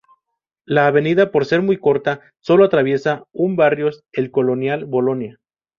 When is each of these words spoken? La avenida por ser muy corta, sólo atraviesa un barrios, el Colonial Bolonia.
La 0.65 0.87
avenida 0.87 1.29
por 1.31 1.45
ser 1.45 1.61
muy 1.61 1.77
corta, 1.77 2.21
sólo 2.39 2.65
atraviesa 2.65 3.25
un 3.33 3.55
barrios, 3.55 4.03
el 4.13 4.31
Colonial 4.31 4.85
Bolonia. 4.85 5.39